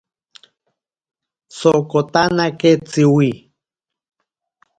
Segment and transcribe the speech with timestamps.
[1.57, 3.29] Sokotanake Tsiwi.